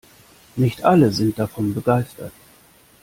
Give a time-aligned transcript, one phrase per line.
[0.55, 2.33] Nicht alle sind davon begeistert.